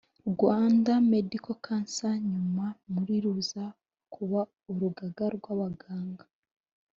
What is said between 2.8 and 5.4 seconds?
muri ruza kuba urugaga